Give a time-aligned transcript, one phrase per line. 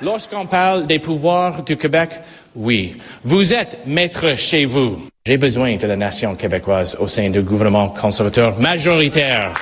[0.00, 2.10] Lorsqu'on parle des pouvoirs du Québec,
[2.54, 5.08] oui, vous êtes maître chez vous.
[5.26, 9.54] J'ai besoin de la nation québécoise au sein du gouvernement conservateur majoritaire.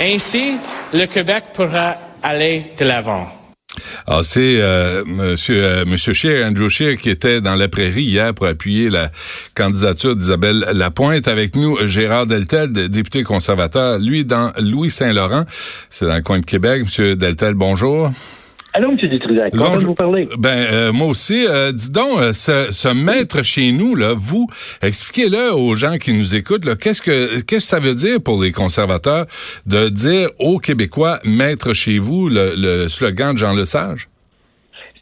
[0.00, 0.54] Ainsi,
[0.92, 3.28] le Québec pourra aller de l'avant.
[4.06, 8.02] Alors, ah, c'est euh, Monsieur, euh, Monsieur Scheer, Andrew Scheer, qui était dans la prairie
[8.02, 9.10] hier pour appuyer la
[9.54, 11.28] candidature d'Isabelle Lapointe.
[11.28, 15.44] Avec nous, Gérard Deltel, député conservateur, lui, dans Louis-Saint-Laurent.
[15.90, 16.82] C'est dans le coin de Québec.
[16.82, 18.10] Monsieur Deltel, bonjour.
[18.76, 18.96] Allô, M.
[18.96, 20.28] Détruzac, comment vous parler?
[20.36, 21.46] Ben, euh, moi aussi.
[21.46, 24.48] Euh, dis donc, euh, ce, maître chez nous, là, vous,
[24.82, 28.50] expliquez-le aux gens qui nous écoutent, qu'est-ce que qu'est-ce que ça veut dire pour les
[28.50, 29.26] conservateurs
[29.66, 34.08] de dire aux Québécois maître chez vous, le, le slogan de Jean Lesage?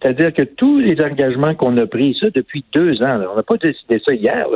[0.02, 3.56] C'est-à-dire que tous les engagements qu'on a pris, ça depuis deux ans, on n'a pas
[3.56, 4.46] décidé ça hier,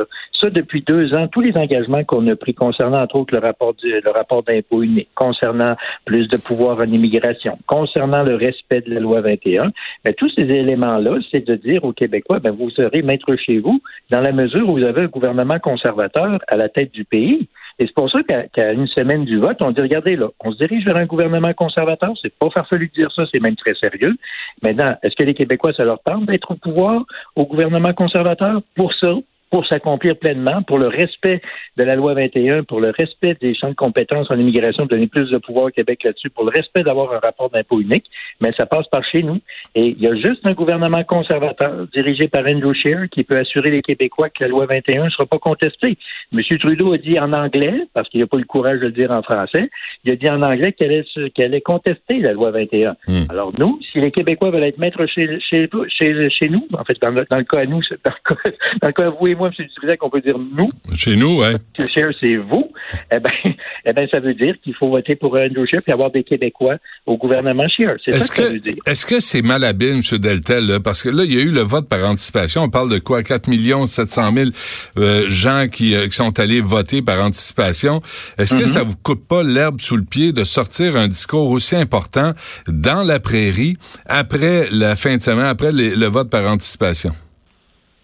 [0.41, 3.73] ça depuis deux ans, tous les engagements qu'on a pris concernant entre autres le rapport
[3.81, 8.99] le rapport d'impôt unique, concernant plus de pouvoir en immigration, concernant le respect de la
[8.99, 9.71] loi 21,
[10.05, 13.81] mais tous ces éléments-là, c'est de dire aux Québécois, ben, vous serez maître chez vous
[14.11, 17.47] dans la mesure où vous avez un gouvernement conservateur à la tête du pays.
[17.79, 20.57] Et c'est pour ça qu'à une semaine du vote, on dit, regardez là, on se
[20.57, 22.13] dirige vers un gouvernement conservateur.
[22.21, 24.15] C'est pas farfelu de dire ça, c'est même très sérieux.
[24.63, 28.61] Maintenant, est-ce que les Québécois, ça leur tente d'être au pouvoir, au gouvernement conservateur?
[28.75, 29.13] Pour ça,
[29.49, 31.41] pour s'accomplir pleinement, pour le respect
[31.77, 35.29] de la loi 21, pour le respect des champs de compétences en immigration, donner plus
[35.29, 38.05] de pouvoir au Québec là-dessus, pour le respect d'avoir un rapport d'impôt unique,
[38.41, 39.39] mais ça passe par chez nous.
[39.75, 43.71] Et il y a juste un gouvernement conservateur dirigé par Andrew Scheer qui peut assurer
[43.71, 45.97] les Québécois que la loi 21 ne sera pas contestée.
[46.33, 46.41] M.
[46.59, 49.21] Trudeau a dit en anglais, parce qu'il n'a pas le courage de le dire en
[49.21, 49.69] français,
[50.03, 52.95] il a dit en anglais qu'elle est, qu'elle est contestée, la loi 21.
[53.07, 53.23] Hmm.
[53.29, 57.11] Alors nous, si les Québécois veulent être maîtres chez, chez, chez, nous, en fait, dans
[57.11, 59.36] le, dans le cas à nous, dans le cas, dans le cas à vous et
[59.37, 59.65] moi, M.
[59.65, 60.69] Dutrisac, qu'on peut dire nous.
[60.95, 61.85] Chez nous, oui.
[61.87, 62.71] Cher, c'est vous.
[63.13, 63.31] Eh bien,
[63.85, 66.75] eh ben, ça veut dire qu'il faut voter pour Andrew Scheer et avoir des Québécois
[67.05, 67.95] au gouvernement Scheer.
[68.03, 68.75] C'est ça que, ça veut dire.
[68.85, 70.19] Est-ce que c'est mal habile, M.
[70.19, 72.63] Deltel, parce que là, il y a eu le vote par anticipation.
[72.63, 73.23] On parle de quoi?
[73.23, 73.47] 4
[73.85, 74.49] 700 000
[74.97, 78.01] euh, gens euh, qui, sont allés voter par anticipation.
[78.37, 78.67] Est-ce que mm-hmm.
[78.67, 82.33] ça vous coupe pas l'herbe sous le pied de sortir un discours aussi important
[82.67, 87.13] dans la prairie après la fin de semaine, après le vote par anticipation?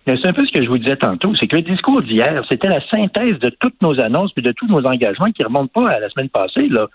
[0.06, 2.68] C'est un peu ce que je vous disais tantôt, c'est que le discours d'hier, c'était
[2.68, 5.90] la synthèse de toutes nos annonces puis de tous nos engagements qui ne remontent pas
[5.92, 6.68] à la semaine passée.
[6.68, 6.88] Là.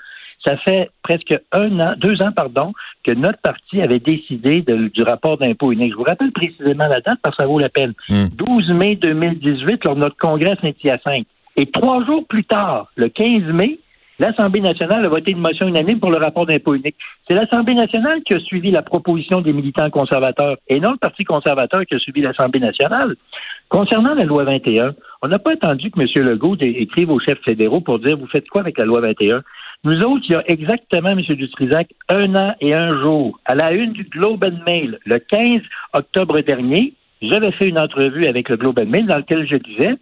[0.47, 2.73] Ça fait presque un an, deux ans, pardon,
[3.05, 5.93] que notre parti avait décidé du rapport d'impôt unique.
[5.93, 7.95] Je vous rappelle précisément la date parce que ça vaut la peine.
[8.09, 8.77] 12 hmm.
[8.77, 11.25] mai 2018, lors de notre congrès à 5
[11.57, 13.79] Et trois jours plus tard, le 15 mai,
[14.19, 16.97] l'Assemblée nationale a voté une motion unanime pour le rapport d'impôt unique.
[17.27, 21.25] C'est l'Assemblée nationale qui a suivi la proposition des militants conservateurs et non le Parti
[21.25, 23.15] conservateur qui a suivi l'Assemblée nationale.
[23.69, 26.27] Concernant la loi 21, on n'a pas attendu que M.
[26.27, 29.43] Legault écrive aux chefs fédéraux pour dire vous faites quoi avec la loi 21.
[29.85, 31.21] Nous autres, il y a exactement, M.
[31.21, 35.61] Dutrisac, un an et un jour, à la une du Globe and Mail, le 15
[35.93, 39.97] octobre dernier, j'avais fait une entrevue avec le Globe and Mail dans laquelle je disais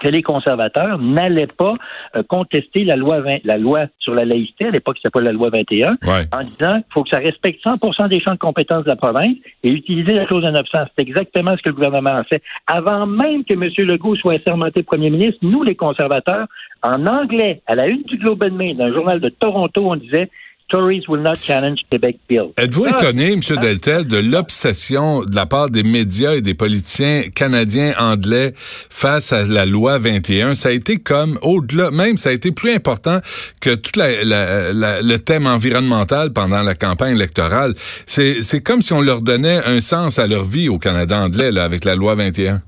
[0.00, 1.74] que les conservateurs n'allaient pas
[2.16, 5.50] euh, contester la loi la loi sur la laïcité, à l'époque c'était pas la loi
[5.50, 8.96] 21, en disant qu'il faut que ça respecte 100% des champs de compétences de la
[8.96, 10.64] province et utiliser la clause de 900.
[10.96, 12.42] C'est exactement ce que le gouvernement a fait.
[12.66, 13.68] Avant même que M.
[13.86, 16.46] Legault soit assermenté premier ministre, nous, les conservateurs,
[16.82, 20.30] en anglais, à la une du Globe and Mail, d'un journal de Toronto, on disait
[20.68, 22.52] Tories will not challenge Quebec Bill.
[22.56, 22.98] Êtes-vous ah.
[22.98, 23.40] étonné, M.
[23.60, 29.44] Deltel, de l'obsession de la part des médias et des politiciens canadiens anglais face à
[29.44, 30.54] la loi 21?
[30.54, 33.20] Ça a été comme, au-delà, même ça a été plus important
[33.62, 37.74] que tout le thème environnemental pendant la campagne électorale.
[38.06, 41.64] C'est comme si on leur donnait un sens à leur vie au Canada anglais, là,
[41.64, 42.60] avec la loi 21.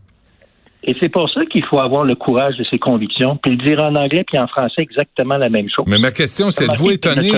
[0.83, 3.83] Et c'est pour ça qu'il faut avoir le courage de ses convictions, puis le dire
[3.83, 5.85] en anglais puis en français exactement la même chose.
[5.87, 7.31] Mais ma question, c'est êtes-vous étonné,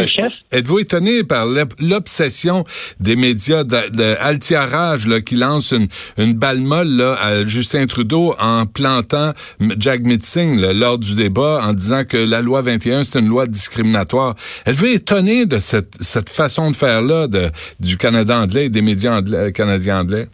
[0.53, 1.47] êtes-vous étonné par
[1.81, 2.65] l'obsession
[3.01, 5.89] des médias d'altiarage de, qui lance une,
[6.19, 9.33] une balle molle là, à Justin Trudeau en plantant
[9.77, 14.37] Jack Mitzing lors du débat en disant que la loi 21 c'est une loi discriminatoire.
[14.67, 17.51] Êtes-vous étonné de cette, cette façon de faire là de,
[17.81, 19.21] du Canada anglais et des médias
[19.53, 20.29] canadiens anglais?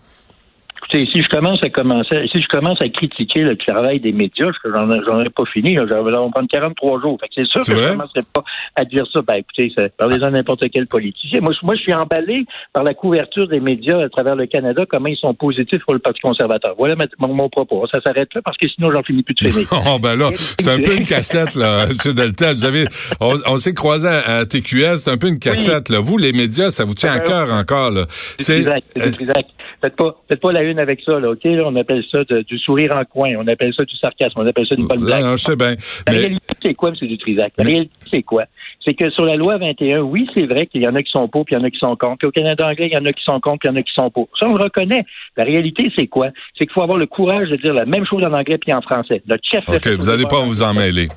[0.90, 5.20] Si je commence à commencer, si je commence à critiquer le travail des médias, j'en
[5.20, 7.18] ai pas fini, là, on va prendre 43 jours.
[7.34, 8.42] c'est sûr que je ne commencerai pas
[8.76, 9.20] à dire ça.
[9.22, 11.40] Ben écoutez, parlez-en n'importe quel politicien.
[11.40, 15.08] Moi, moi, je suis emballé par la couverture des médias à travers le Canada, comment
[15.08, 16.74] ils sont positifs pour le Parti conservateur.
[16.78, 17.86] Voilà mon, propos.
[17.92, 19.68] Ça s'arrête là parce que sinon j'en finis plus de finir.
[19.86, 22.12] oh ben là, c'est un peu une cassette, là, M.
[22.14, 22.54] Delta.
[22.54, 22.84] Vous avez,
[23.20, 26.00] on, s'est croisé à, TQS, c'est un peu une cassette, là.
[26.00, 28.06] Vous, les médias, ça vous tient à ben, cœur encore, là.
[28.38, 29.50] C'est exact, c'est exact.
[29.82, 31.40] Faites pas, faites pas la une avec ça, là, OK?
[31.44, 34.76] on appelle ça du sourire en coin, on appelle ça du sarcasme, on appelle ça
[34.76, 35.20] du bol blanc.
[35.20, 35.74] Non, je sais bien.
[36.06, 37.08] La réalité, c'est quoi, M.
[37.08, 37.52] Dutrisac?
[37.58, 38.44] La réalité, c'est quoi?
[38.88, 41.28] c'est que sur la loi 21, oui, c'est vrai qu'il y en a qui sont
[41.28, 42.26] pour, puis il y en a qui sont contre.
[42.26, 43.82] Au Canada anglais, il y en a qui sont contre, puis il y en a
[43.82, 44.28] qui sont pour.
[44.40, 45.04] Ça, on le reconnaît.
[45.36, 46.28] La réalité, c'est quoi?
[46.56, 48.80] C'est qu'il faut avoir le courage de dire la même chose en anglais puis en
[48.80, 49.22] français.
[49.26, 51.08] Notre chef OK, vous n'allez pas vous en mêler.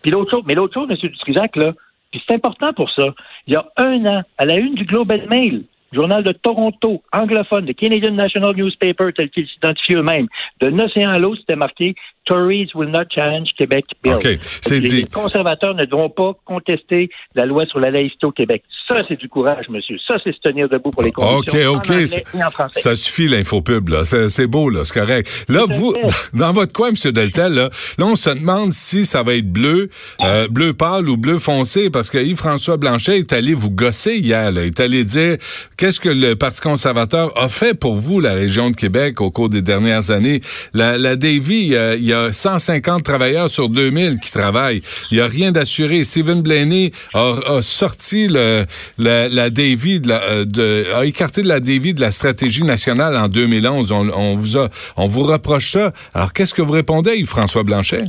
[0.00, 0.96] Puis l'autre chose, mais l'autre chose, M.
[0.96, 1.72] Dutrisac, là,
[2.10, 3.04] puis c'est important pour ça.
[3.46, 5.64] Il y a un an, à la une du Globe and Mail,
[5.96, 10.28] Journal de Toronto, anglophone, de Canadian National Newspaper, tel qu'il s'identifie eux-mêmes.
[10.60, 11.94] D'un océan à l'autre, c'était marqué
[12.26, 14.14] Tories will not challenge Québec Bill.
[14.14, 14.96] OK, c'est dit.
[14.96, 18.62] Les conservateurs ne devront pas contester la loi sur la laïcité au Québec.
[18.88, 19.96] Ça, c'est du courage, monsieur.
[20.06, 21.74] Ça, c'est se tenir debout pour les conditions.
[21.74, 22.52] OK, OK.
[22.70, 24.04] ça suffit l'infopub, là.
[24.04, 24.84] C'est beau, là.
[24.84, 25.46] C'est correct.
[25.48, 25.94] Là, vous,
[26.34, 29.88] dans votre coin, monsieur Deltel, là, là, on se demande si ça va être bleu,
[30.20, 34.50] euh, bleu pâle ou bleu foncé, parce que Yves-François Blanchet est allé vous gosser hier,
[34.50, 34.62] là.
[34.62, 35.36] Il est allé dire
[35.76, 39.48] qu'est-ce que le Parti conservateur a fait pour vous, la région de Québec, au cours
[39.48, 40.40] des dernières années.
[40.74, 44.82] La, la Davy, il y a 150 travailleurs sur 2000 qui travaillent.
[45.10, 46.04] Il n'y a rien d'assuré.
[46.04, 48.64] Stephen Blaney a, sorti le,
[48.98, 52.64] la, la Davy, de la, euh, de, a écarté de la Davy de la stratégie
[52.64, 53.92] nationale en 2011.
[53.92, 55.92] On, on vous a, on vous reproche ça.
[56.14, 58.04] Alors, qu'est-ce que vous répondez, François Blanchet?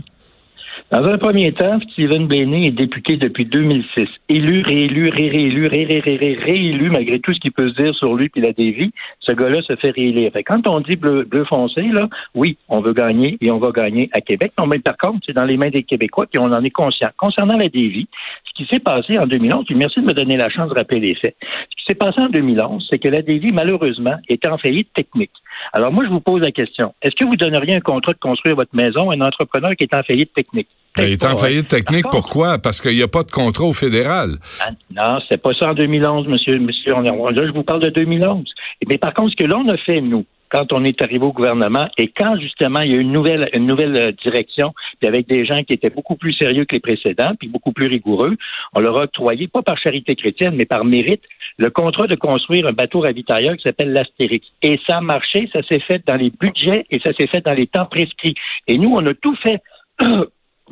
[0.89, 4.07] Dans un premier temps, Stephen Blaney est député depuis 2006.
[4.29, 8.41] Élu, réélu, réélu, réélu, réélu, malgré tout ce qu'il peut se dire sur lui puis
[8.41, 10.31] la dévie, ce gars-là se fait réélire.
[10.31, 13.71] Fait quand on dit bleu, bleu foncé, là, oui, on veut gagner et on va
[13.71, 14.53] gagner à Québec.
[14.57, 17.09] Non, mais par contre, c'est dans les mains des Québécois puis on en est conscient.
[17.17, 18.07] Concernant la dévie,
[18.45, 21.01] ce qui s'est passé en 2011, puis merci de me donner la chance de rappeler
[21.01, 21.35] les faits.
[21.41, 25.31] Ce qui s'est passé en 2011, c'est que la dévie, malheureusement, était en faillite technique.
[25.73, 26.93] Alors moi, je vous pose la question.
[27.01, 29.95] Est-ce que vous donneriez un contrat de construire votre maison à un entrepreneur qui est
[29.95, 30.67] en faillite technique?
[30.99, 32.57] il est en faillite technique, pourquoi?
[32.57, 34.37] Parce qu'il n'y a pas de contrat au fédéral.
[34.61, 36.57] Ah, non, c'est pas ça en 2011, monsieur.
[36.57, 38.43] monsieur on là, je vous parle de 2011.
[38.87, 41.87] Mais par contre, ce que l'on a fait, nous, quand on est arrivé au gouvernement
[41.97, 45.45] et quand justement il y a une nouvelle une nouvelle euh, direction, puis avec des
[45.45, 48.35] gens qui étaient beaucoup plus sérieux que les précédents, puis beaucoup plus rigoureux,
[48.73, 51.23] on leur a octroyé, pas par charité chrétienne, mais par mérite,
[51.57, 54.47] le contrat de construire un bateau ravitailleur qui s'appelle l'Astérix.
[54.61, 57.53] Et ça a marché, ça s'est fait dans les budgets et ça s'est fait dans
[57.53, 58.35] les temps prescrits.
[58.67, 59.61] Et nous, on a tout fait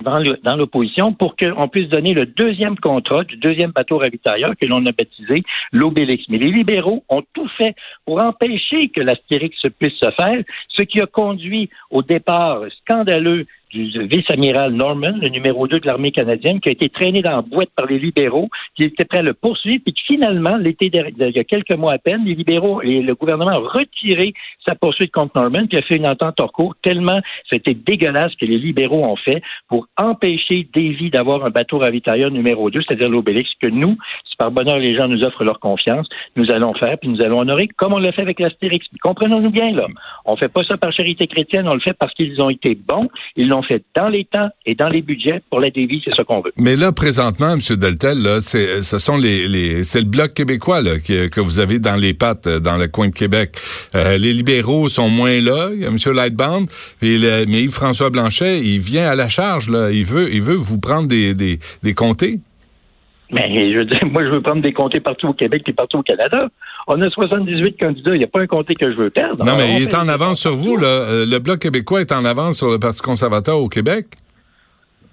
[0.01, 4.85] dans l'opposition pour qu'on puisse donner le deuxième contrat du deuxième bateau ravitailleur que l'on
[4.85, 6.25] a baptisé l'Obélix.
[6.29, 7.75] Mais les libéraux ont tout fait
[8.05, 14.07] pour empêcher que l'Astérix puisse se faire, ce qui a conduit au départ scandaleux du
[14.07, 17.69] vice-amiral Norman, le numéro 2 de l'armée canadienne, qui a été traîné dans la boîte
[17.75, 21.43] par les libéraux, qui étaient prêts à le poursuivre, puis finalement, l'été il y a
[21.43, 24.33] quelques mois à peine, les libéraux et le gouvernement ont retiré
[24.67, 27.19] sa poursuite contre Norman, puis a fait une entente hors cours, tellement
[27.49, 32.69] c'était dégueulasse que les libéraux ont fait pour empêcher Davy d'avoir un bateau ravitailleur numéro
[32.69, 33.97] 2, c'est-à-dire l'Obélix, que nous,
[34.37, 37.67] par bonheur les gens nous offrent leur confiance, nous allons faire, puis nous allons honorer,
[37.77, 38.85] comme on l'a fait avec l'Astérix.
[39.01, 39.85] Comprenons-nous bien, là.
[40.25, 43.09] On fait pas ça par charité chrétienne, on le fait parce qu'ils ont été bons,
[43.35, 46.21] ils l'ont fait dans les temps et dans les budgets pour la dévie, c'est ce
[46.21, 46.53] qu'on veut.
[46.57, 47.59] Mais là, présentement, M.
[47.77, 51.95] Deltel, là, c'est, ce sont les, les c'est le bloc québécois que, vous avez dans
[51.95, 53.55] les pattes, euh, dans le coin de Québec.
[53.95, 55.69] Euh, les libéraux sont moins là.
[55.73, 55.97] Il y a M.
[56.13, 56.67] Lightbound,
[57.01, 57.15] mais
[57.63, 59.67] Yves-François Blanchet, il vient à la charge.
[59.91, 62.39] Il veut, il veut vous prendre des, des, des comtés.
[63.35, 65.97] Mais je veux dire, moi, je veux prendre des comtés partout au Québec et partout
[65.97, 66.47] au Canada.
[66.87, 68.15] On a 78 candidats.
[68.15, 69.43] Il n'y a pas un comté que je veux perdre.
[69.43, 70.77] Non, mais il est en avance sur vous.
[70.77, 70.87] Là.
[70.87, 74.07] Euh, le Bloc québécois est en avance sur le Parti conservateur au Québec.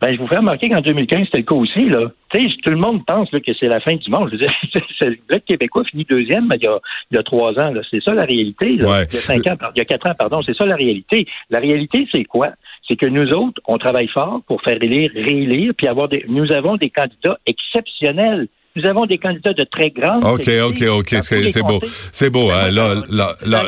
[0.03, 1.89] Ben, je vous fais remarquer qu'en 2015, c'était le cas aussi.
[1.89, 2.11] Là.
[2.35, 4.31] sais, tout le monde pense là, que c'est la fin du monde.
[4.33, 4.53] Je veux dire,
[5.01, 6.77] le Bloc québécois finit deuxième il, y a,
[7.13, 7.73] il y a trois ans.
[7.89, 8.73] C'est ça la réalité.
[8.73, 10.43] Il y a cinq ans, il y a quatre ans, pardon.
[10.43, 11.29] C'est ça la réalité.
[11.51, 12.49] La réalité, c'est quoi?
[12.89, 16.25] C'est que nous autres, on travaille fort pour faire élire, réélire, puis avoir des.
[16.29, 18.49] Nous avons des candidats exceptionnels.
[18.75, 20.25] Nous avons des candidats de très grande.
[20.25, 21.17] OK, OK, OK.
[21.21, 21.79] C'est beau.
[22.11, 22.51] C'est beau.
[22.51, 23.67] Hein, là, là, là,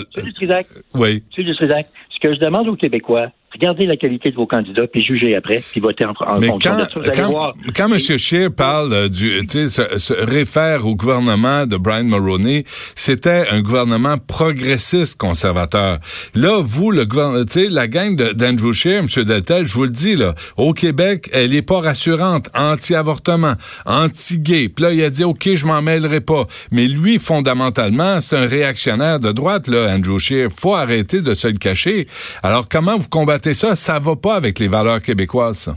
[0.94, 1.22] oui.
[1.38, 1.44] M.
[1.54, 5.62] ce que je demande aux Québécois, regardez la qualité de vos candidats, puis jugez après,
[5.70, 6.78] puis votez en, en Mais quand,
[7.16, 7.98] quand, quand M.
[7.98, 13.46] Scheer parle euh, du, tu sais, se, se, réfère au gouvernement de Brian Mulroney, c'était
[13.50, 15.98] un gouvernement progressiste conservateur.
[16.34, 19.24] Là, vous, le gouvernement, tu sais, la gang d'Andrew Scheer, M.
[19.24, 23.54] Deltel, je vous le dis, là, au Québec, elle est pas rassurante, anti-avortement,
[23.86, 24.68] anti-gay.
[24.68, 26.46] Puis là, il a dit, OK, je m'en mêlerai pas.
[26.72, 30.48] Mais lui, fondamentalement, c'est un réactionnaire de droite, là, Andrew Scheer.
[30.50, 32.08] Faut arrêter de se le cacher.
[32.42, 35.74] Alors, comment vous combattez ça, ça va pas avec les valeurs québécoises.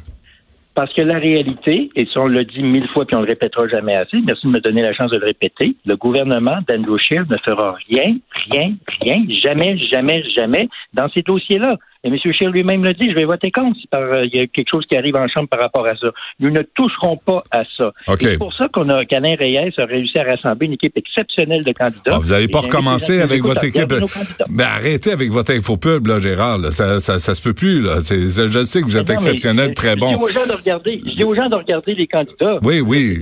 [0.78, 3.68] Parce que la réalité, et si on le dit mille fois puis on le répétera
[3.68, 7.26] jamais assez, merci de me donner la chance de le répéter, le gouvernement d'Andrew Scheer
[7.28, 8.16] ne fera rien,
[8.52, 11.78] rien, rien, jamais, jamais, jamais dans ces dossiers-là.
[12.04, 12.18] Et M.
[12.18, 14.86] Scheer lui-même l'a dit, je vais voter contre si euh, il y a quelque chose
[14.86, 16.08] qui arrive en Chambre par rapport à ça.
[16.40, 17.92] Nous ne toucherons pas à ça.
[18.20, 21.72] C'est pour ça qu'on a, qu'Alain Reyes a réussi à rassembler une équipe exceptionnelle de
[21.72, 22.12] candidats.
[22.14, 23.94] Ah, vous n'avez pas recommencé avec votre équipe.
[24.50, 26.60] Ben, arrêtez avec votre infopub, là, Gérard.
[26.72, 28.00] Ça, ça, se peut plus, là.
[28.02, 30.12] je sais que vous êtes exceptionnel, très bon.
[30.12, 32.60] Je dis aux gens de regarder, je dis aux gens de regarder les candidats.
[32.64, 33.20] Oui, oui.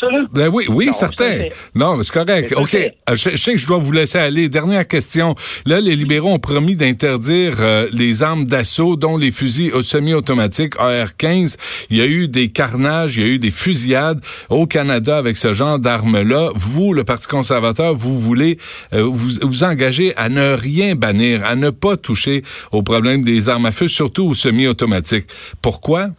[0.00, 0.26] Ça, là?
[0.32, 1.44] Ben oui, oui, certain.
[1.74, 2.54] Non, mais c'est correct.
[2.56, 2.74] OK.
[2.74, 4.48] Euh, je, sais que je dois vous laisser aller.
[4.48, 5.34] Dernière question.
[5.64, 11.56] Là, les libéraux ont promis d'interdire euh, les armes d'assaut, dont les fusils semi-automatiques AR-15.
[11.90, 15.36] Il y a eu des carnages, il y a eu des fusillades au Canada avec
[15.36, 16.50] ce genre d'armes-là.
[16.54, 18.58] Vous, le Parti conservateur, vous voulez
[18.92, 22.42] euh, vous, vous engager à ne rien bannir, à ne pas toucher
[22.72, 25.26] au problème des armes à feu, surtout aux semi-automatiques.
[25.62, 26.10] Pourquoi?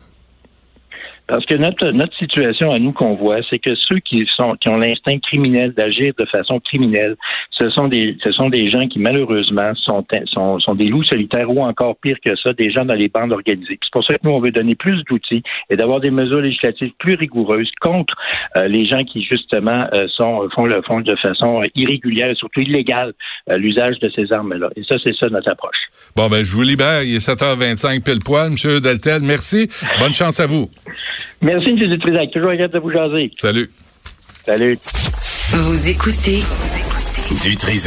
[1.28, 4.70] Parce que notre, notre situation à nous qu'on voit, c'est que ceux qui sont qui
[4.70, 7.18] ont l'instinct criminel d'agir de façon criminelle,
[7.52, 11.50] ce sont des ce sont des gens qui malheureusement sont, sont, sont des loups solitaires
[11.50, 13.78] ou encore pire que ça, des gens dans les bandes organisées.
[13.84, 16.92] C'est pour ça que nous on veut donner plus d'outils et d'avoir des mesures législatives
[16.98, 18.16] plus rigoureuses contre
[18.56, 22.62] euh, les gens qui justement euh, sont font le font de façon irrégulière et surtout
[22.62, 23.14] illégale
[23.50, 24.70] euh, l'usage de ces armes-là.
[24.78, 25.78] Et ça c'est ça notre approche.
[26.16, 29.22] Bon ben je vous libère, il est 7h25 pile poil, Monsieur Deltel.
[29.24, 29.68] Merci.
[30.00, 30.70] Bonne chance à vous.
[31.42, 31.78] Merci, M.
[31.78, 32.32] Dutrisac.
[32.32, 33.32] Toujours agréable de vous jaser.
[33.36, 33.70] Salut.
[34.46, 34.78] Salut.
[35.52, 36.44] Vous écoutez
[37.44, 37.86] Dutrisac.